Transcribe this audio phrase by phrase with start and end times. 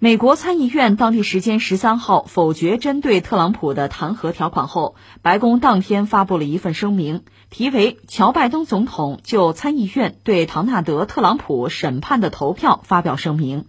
[0.00, 13.62] 美国参议院当地时间十三号否决针对特朗普的弹劾条款后，白宫当天发布了一份声明，题为《乔拜登总统就参议院对唐纳德·特朗普审判的投票发表声明》。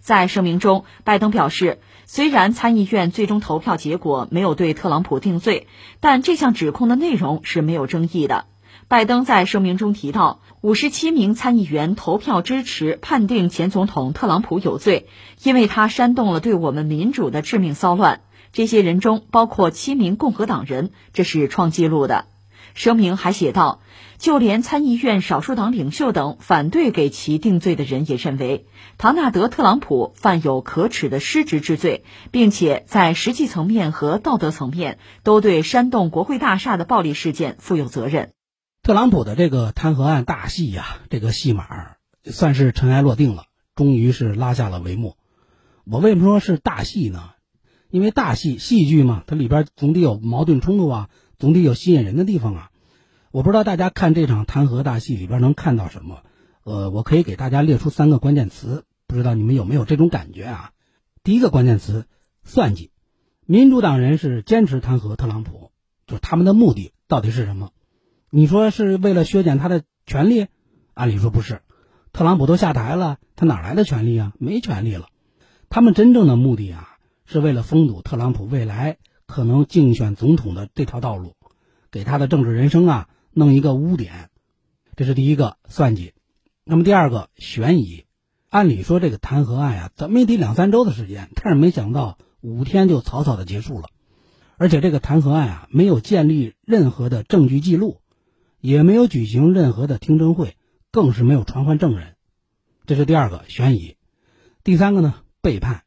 [0.00, 5.68] 在声明中，拜登表示，虽然参议院最终投票结果没有对特朗普定罪，
[6.00, 8.46] 但这项指控的内容是没有争议的。
[8.88, 15.08] 拜登在声明中提到，五十七名参议员投票支持判定前总统特朗普有罪，
[15.42, 18.20] 因为他煽动了对我们民主的致命骚乱。
[18.52, 22.26] 这些人中包括七名共和党人，这是创纪录的。
[22.74, 23.80] 声明还写道，
[24.18, 28.66] 就连参议院少数党领袖等反对给其定罪的人也认为，
[28.98, 38.35] 唐纳德·特朗普犯有可耻的失职之罪，并且在实际层面和道德层面都对煽动国会大厦的暴力事件负有责任。
[38.82, 45.16] 特朗普的这个弹劾案大戏呀，这个戏码算是尘埃落定了，终于是拉下了帷幕。
[45.84, 47.30] 我为什么说是大戏呢？
[47.88, 52.70] 因为大戏戏剧嘛，它里边总得有矛盾冲突啊，总得有吸引人的地方啊。
[53.30, 56.22] 我不知道大家看这场弹劾大戏里边能看到什么？
[56.64, 60.72] 呃，我可以给大家列出三个关键词，不知道你们有没有这种感觉啊？
[61.22, 62.06] 第一个关键词：
[62.44, 62.90] 算计。
[63.44, 65.70] 民主党人是坚持弹劾特朗普，
[66.06, 67.70] 就是他们的目的到底是什么？
[68.36, 70.48] 你说是为了削减他的权利？
[70.92, 71.62] 按理说不是，
[72.12, 74.34] 特朗普都下台了，他哪来的权利啊？
[74.38, 75.06] 没权利了。
[75.70, 81.32] 他们真正的目的啊，是为了封堵特朗普未来可能竞选总统的这条道路，
[81.90, 84.28] 给他的政治人生啊弄一个污点。
[84.96, 86.12] 这是第一个算计。
[86.62, 88.04] 那么第二个悬疑。
[88.50, 93.88] 按理说这个弹劾案啊，怎么也得两三周的时间，但是没想到五天就草草的结束了，
[94.58, 98.02] 而且这个弹劾案啊，没有建立任何的证据记录。
[98.66, 100.56] 也没有举行任何的听证会，
[100.90, 102.16] 更是没有传唤证人，
[102.84, 103.94] 这是第二个悬疑。
[104.64, 105.84] 第三个呢，背叛。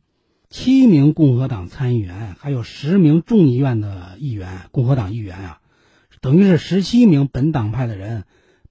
[0.50, 5.60] 七名共和党参议员，还有十名众议院的议员，共和党议员啊，
[6.22, 8.24] 等于是十七名本党派的人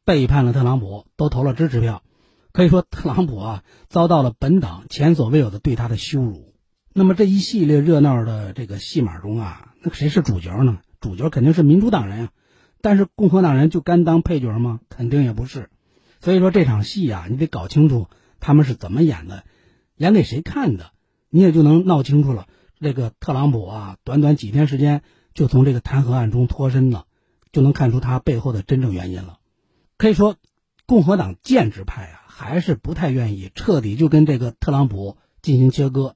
[0.06, 2.02] 背叛了特朗普，都投了支持票。
[2.50, 6.54] 可以说，特朗普啊，遭到了本党前所未有的对他的羞辱。
[6.94, 10.78] 那么这一系列热闹的这个戏码中啊，那谁是主角呢？
[10.98, 12.30] 主角肯定是民主党人啊。
[12.80, 14.80] 但是共和党人就甘当配角吗？
[14.88, 15.68] 肯定也不是。
[16.20, 18.08] 所以说这场戏啊，你得搞清楚
[18.40, 19.44] 他们是怎么演的，
[19.96, 20.92] 演给谁看的，
[21.30, 22.46] 你也就能闹清楚了。
[22.80, 25.02] 这个特朗普啊，短短几天时间
[25.34, 27.06] 就从这个弹劾案中脱身了，
[27.50, 29.38] 就能看出他背后的真正原因了。
[29.96, 30.36] 可以说，
[30.86, 36.14] 共和党建制派啊，还是不太愿意彻底就跟这个特朗普进行切割，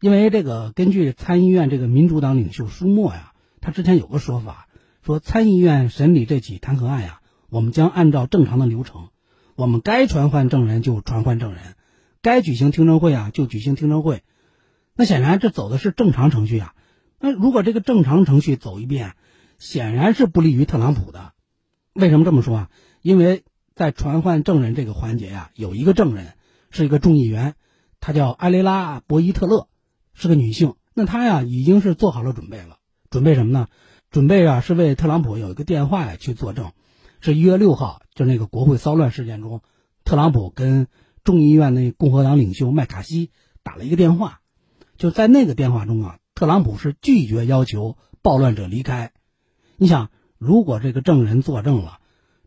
[0.00, 4.67] 因为这个根据参议院这个民主党领袖舒默呀，他之前有个说法。
[5.02, 9.08] 说参议院审理这起弹劾案呀，我们将按照正常的流程，
[9.54, 11.60] 我们该传唤证人就传唤证人，
[12.20, 14.22] 该举行听证会啊就举行听证会。
[14.94, 16.74] 那显然这走的是正常程序啊。
[17.20, 19.14] 那如果这个正常程序走一遍，
[19.58, 21.32] 显然是不利于特朗普的。
[21.94, 22.70] 为什么这么说啊？
[23.00, 23.44] 因为
[23.74, 26.34] 在传唤证人这个环节呀，有一个证人
[26.70, 27.54] 是一个众议员，
[28.00, 29.68] 她叫埃雷拉·博伊特勒，
[30.12, 30.74] 是个女性。
[30.94, 32.78] 那她呀已经是做好了准备了，
[33.08, 33.68] 准备什么呢？
[34.10, 36.72] 准备啊，是为特朗普有一个电话呀去作证，
[37.20, 39.60] 是一月六号，就那个国会骚乱事件中，
[40.04, 40.86] 特朗普跟
[41.24, 43.30] 众议院那共和党领袖麦卡锡
[43.62, 44.40] 打了一个电话，
[44.96, 49.12] 就在那个电话中啊，特朗普是拒绝要求暴乱者离开。
[49.76, 50.08] 你想，
[50.38, 51.98] 如果这个证人作证了，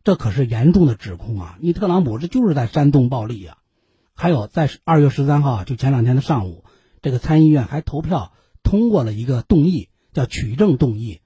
[0.03, 1.57] 这可是严重的指控啊！
[1.61, 3.57] 你特朗普这就是在煽动暴力呀。
[4.15, 6.65] 还有，在二月十三号，就前两天的上午，
[7.03, 8.33] 这个参议院还投票
[8.63, 11.21] 通过了一个动议，叫取证动议。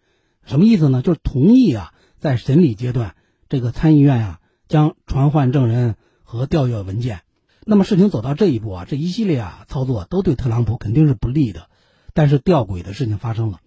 [0.45, 1.01] 什么意思呢？
[1.01, 3.15] 就是同意啊，在审理阶段，
[3.49, 7.21] 这个参议院啊将传唤证人和调阅文件。
[7.65, 11.67] 那么事情走到这一步啊，这一系列啊操作都对特朗普肯定是不利的。
[12.13, 13.59] 但是吊诡的事情发生了，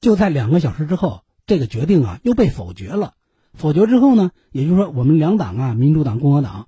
[0.00, 3.12] 就在两个小时之后，这个决定啊又被否决了。
[3.52, 6.66] 否决之后呢，也就是说我们两党啊，民主党、共和党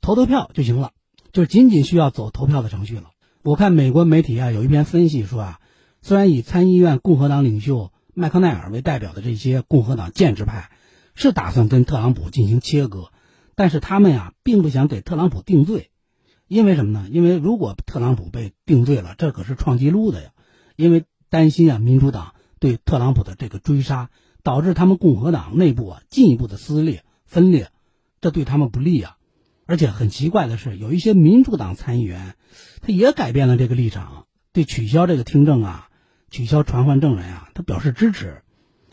[0.00, 0.92] 投投票就行了，
[1.32, 3.10] 就仅仅需要走投票的程序了。
[3.42, 5.60] 我看美国媒体啊有一篇分析说啊，
[6.02, 7.91] 虽然以参议院共和党领袖。
[8.14, 10.70] 麦克奈尔为代表的这些共和党建制派
[11.14, 13.10] 是打算跟特朗普进行切割，
[13.54, 15.90] 但是他们呀并不想给特朗普定罪，
[16.46, 17.08] 因为什么呢？
[17.10, 20.30] 因为如果特朗普被定罪了，这可是创纪录的呀。
[20.76, 24.10] 因为担心啊，民主党对特朗普的这个追杀，
[24.42, 27.70] 导致他们共和党内部啊进一步的撕裂分裂，
[28.20, 29.16] 这对他们不利啊。
[29.64, 32.34] 而且很奇怪的是，有一些民主党参议员，
[32.82, 35.88] 他也改变了这个立场，对取消这个听证啊。
[36.32, 38.42] 取消传唤证人啊，他表示支持，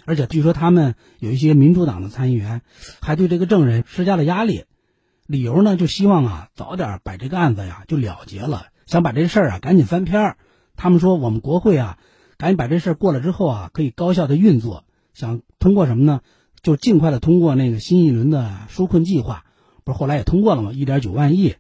[0.06, 2.62] 而且据说他们有一些民主党的参议员
[3.02, 4.66] 还对这个证人施加了压力，
[5.26, 10.38] 理由呢就希望啊早点把这个案子呀就了结了，想把这事儿啊赶紧翻篇儿。
[10.76, 11.98] 他们说我们国会啊，
[12.38, 14.84] 赶紧把这事儿过了之后啊，可以高效的运作。
[15.14, 16.22] 想通过什么呢？
[16.62, 19.46] 就尽快的通过那个新一轮的纾困计划，
[19.86, 20.74] 不是后来也通过了吗？
[20.74, 21.56] 一点九万亿。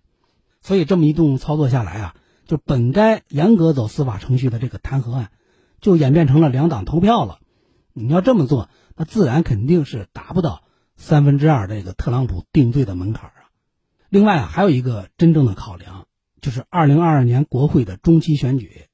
[0.61, 2.15] 所以这么一动操作下来啊，
[2.45, 5.29] 就本该严格走司法程序的这个弹劾案，
[5.81, 7.39] 就演变成了两党投票了。
[7.93, 10.63] 你要这么做，那自然肯定是达不到
[10.95, 13.49] 三分之二这个特朗普定罪的门槛啊。
[14.09, 16.05] 另外啊，还有一个真正的考量，
[16.41, 18.87] 就是二零二二年国会的中期选举，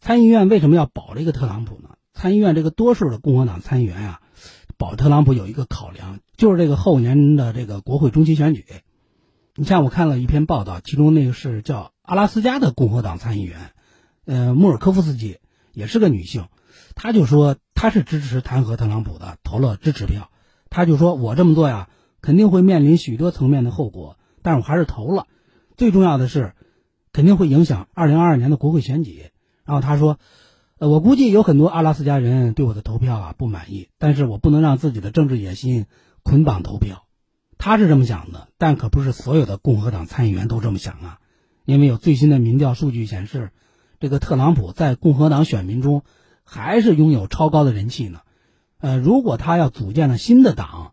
[0.00, 1.96] 参议院为什么要保这个特朗普呢？
[2.12, 4.20] 参议院这个多数的共和党参议员啊，
[4.76, 8.64] 保特朗普有一个考量，就是这个后年的这个国会中期选举。
[9.54, 13.72] 你像我看了一篇报道，其中那个是叫阿拉斯加的共和党参议员，
[14.26, 15.38] 呃，穆尔科夫斯基，
[15.76, 16.48] 也是个女性，
[16.94, 20.30] 她就说她是支持弹劾特朗普的，投了支持票。
[20.70, 21.90] 她就说我这么做呀，
[22.22, 25.26] 肯定会面临许多层面的后果，但是我还是投了。
[25.76, 26.54] 最重要的是，
[27.12, 29.26] 肯定会影响二零二二年的国会选举。
[29.66, 30.18] 然后她说，
[30.78, 35.84] 呃，我估计有很多阿拉斯加人对我的投票啊不满意，但是我不能让自己的政治野心
[36.22, 37.04] 捆绑投票。
[37.58, 41.18] 她是这么想的，但可不是所有的共和党参议员都这么想啊。
[41.66, 43.50] 因为有最新的民调数据显示，
[43.98, 46.02] 这个特朗普在共和党选民中
[46.44, 48.20] 还是拥有超高的人气呢。
[48.78, 50.92] 呃，如果他要组建了新的党，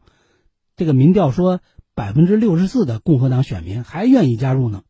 [0.76, 1.60] 这个民调说
[1.94, 4.84] 百分之六十四的共和党选民还愿意加入呢。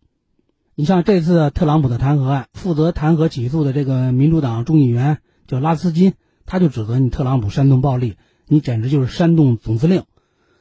[0.75, 6.13] 你像这次特朗普的弹劾案，负责弹劾起诉的这个民主党众议员叫拉斯金，
[6.45, 8.15] 他就指责你特朗普煽动暴力，
[8.47, 10.03] 你简直就是煽动总司令。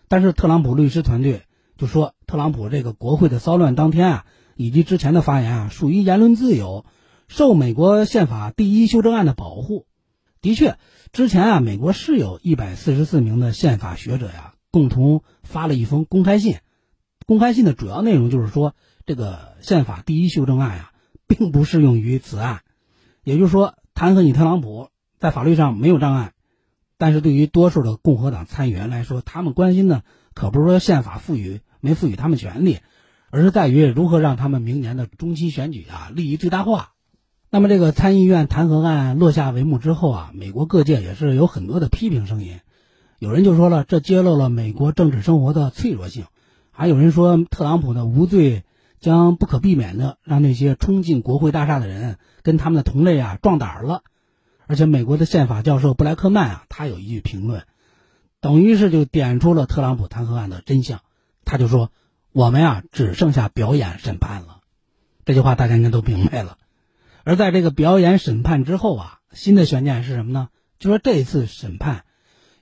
[0.09, 1.43] 但是特朗普律师团队
[1.79, 4.25] 就说，特朗普这个国会的骚乱当天啊，
[4.57, 6.85] 以及之前的发言啊，属于言论自由，
[7.33, 9.87] 受美国宪法第一修正案的保护。
[10.43, 10.77] 的确，
[11.13, 16.59] 之前啊，美国是有一百四十四名的宪法学者呀，共同发了一封公开信。
[17.25, 18.75] 公开信的主要内容就是说，
[19.07, 20.93] 这个宪法第一修正案呀，
[21.27, 22.61] 并不适用于此案，
[23.25, 26.35] 也就是说，弹劾你特朗普在法律上没有障碍。
[26.99, 32.81] 但是对于多数的共和党参议员来说，他们关心的可不是说宪法赋予没赋予他们权利，
[33.31, 36.91] 而是在于如何让他们明年的中期选举啊利益最大化。
[37.55, 42.61] 那么这个参议院弹劾案落下帷幕之后啊，美国各界也是有很多的批评声音。
[43.19, 46.25] 有人就说了，这揭露了美国政治生活的脆弱性；
[46.71, 48.65] 还有人说，特朗普的无罪
[49.01, 54.03] 将不可避免的让那些冲进国会大厦的人跟他们的同类啊壮胆了。
[54.67, 57.65] 而且，美国的宪法教授布莱克曼啊，他有一句评论，
[58.41, 61.01] 等于是就点出了特朗普弹劾案的真相。
[61.45, 61.91] 他就说
[62.33, 64.61] ：“我们呀，只剩下表演审判了。”
[65.27, 66.57] 这句话大家应该都明白了。
[67.25, 70.49] 而在这个表演审判之后啊，新的悬念是什么呢？
[70.79, 72.05] 就说这次审判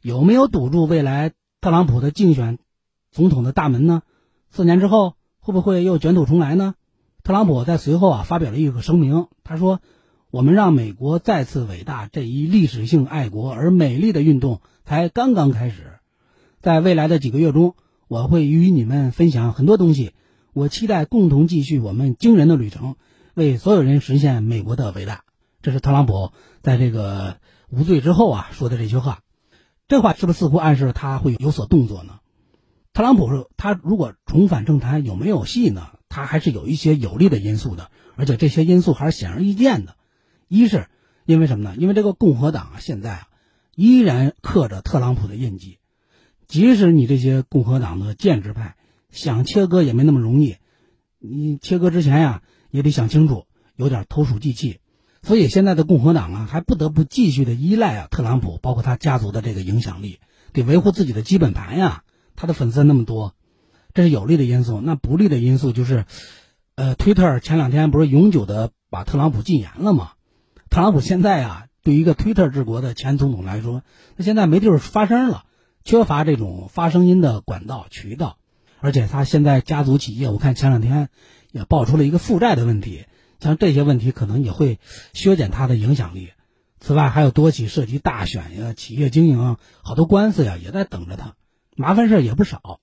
[0.03, 2.59] 有没有堵住未来特朗普的竞选
[3.11, 4.03] 总统的大门呢？
[4.51, 6.75] 四年之后会不会又卷土重来呢？
[7.23, 9.81] 特朗普在随后啊发表了一个声明，他说。
[10.33, 15.95] 我们让美国再次伟大这一历史性爱国而美丽的运动才刚刚开始，
[16.61, 17.75] 在未来的几个月中，
[18.07, 20.13] 我会与你们分享很多东西。
[20.53, 22.95] 我期待共同继续我们惊人的旅程，
[23.35, 25.25] 为所有人实现美国的伟大。
[25.63, 26.33] 这是特朗普
[26.63, 27.39] 在这个
[27.69, 29.21] 无罪之后啊说的这句话，
[29.89, 32.21] 这话是不是似乎暗示他会有所动作呢？
[32.93, 35.91] 特朗普说，他如果重返政坛有没有戏呢？
[36.09, 39.97] 他还是有一些有利的因素的，而且这些因素还是显而易见的。
[40.49, 40.89] 一是
[41.25, 41.77] 因为什么呢？
[41.79, 43.29] 因为这个共和党，现在啊，
[43.77, 45.79] 依然刻着特朗普的印记，
[46.49, 48.75] 即使你这些共和党的建制派
[49.11, 50.57] 想切割也没那么容易，
[51.21, 53.47] 你切割之前呀，也得想清楚，
[53.77, 54.81] 有点投鼠忌器。
[55.23, 60.19] 所以现在的共和党啊，还不得不继续的依赖啊特朗普，包括他家族的这个影响力，
[60.53, 62.05] 得维护自己的基本盘呀。
[62.37, 63.35] 他的粉丝那么多，
[63.93, 64.81] 这是有利的因素。
[64.81, 66.07] 那不利的因素就是，
[66.75, 70.13] 呃，推特前两天不是永久的把特朗普禁言了吗？
[70.71, 73.83] 特朗普现在啊，对一个推特治国的前总统来说，
[74.17, 75.45] 他现在没地儿发声了，
[75.85, 78.39] 缺乏这种发声音的管道渠道，
[78.81, 81.11] 而且他现在家族企业，我看前两天
[81.53, 83.07] 也爆出了一个负债的问题，
[83.41, 84.79] 像这些问题可能也会
[85.13, 86.31] 削减他的影响力。
[86.79, 91.35] 此外，还有多起涉及大选呀、企业经营好多官司呀，也在等着他，
[91.77, 92.81] 麻烦事也不少。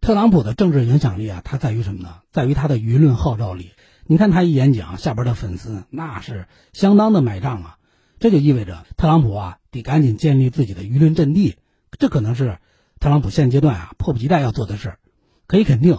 [0.00, 2.20] 特朗普的政治影响力啊，它在于什么呢？
[2.32, 3.70] 在于他的舆论号召力。
[4.04, 7.78] 你看他一演讲，下边的粉丝那是相当的买账啊，
[8.18, 11.56] 这就意味着特朗普啊得赶紧建立自己的舆论阵地，
[11.98, 12.58] 这可能是
[12.98, 14.98] 特朗普现阶段啊迫不及待要做的事儿。
[15.46, 15.98] 可以肯定，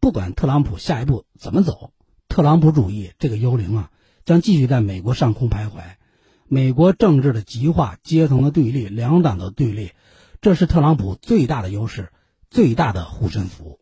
[0.00, 1.92] 不管特朗普下一步怎么走，
[2.28, 3.90] 特朗普主义这个幽灵啊
[4.24, 5.80] 将继续在美国上空徘徊。
[6.46, 9.90] 美国政治的极化、阶层的对立、两党的对立，
[10.40, 12.10] 这是特朗普最大的优势、
[12.48, 13.80] 最大的护身符。